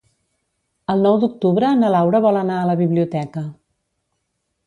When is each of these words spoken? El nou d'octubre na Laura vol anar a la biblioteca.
El 0.93 1.03
nou 1.07 1.17
d'octubre 1.23 1.69
na 1.81 1.91
Laura 1.97 2.23
vol 2.27 2.41
anar 2.41 2.57
a 2.61 2.65
la 2.71 2.77
biblioteca. 2.81 3.47